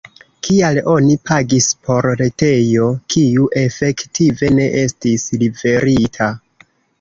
Kial 0.45 0.77
oni 0.93 1.17
pagis 1.29 1.67
por 1.89 2.07
retejo, 2.21 2.87
kiu 3.17 3.45
efektive 3.65 4.51
ne 4.57 4.67
estis 4.81 5.29
liverita? 5.45 6.33